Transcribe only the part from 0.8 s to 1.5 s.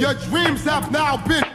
now been.